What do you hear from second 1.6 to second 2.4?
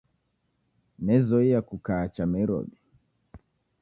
kukaa cha